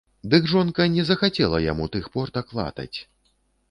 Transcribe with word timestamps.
Дык 0.31 0.47
жонка 0.53 0.87
не 0.95 1.05
захацела 1.11 1.63
яму 1.71 1.89
тых 1.99 2.11
портак 2.19 2.59
латаць. 2.61 2.95